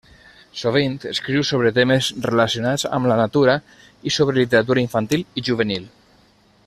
[0.59, 3.59] Sovint escriu sobre temes relacionats amb la natura
[4.09, 5.87] i sobre literatura infantil i juvenil.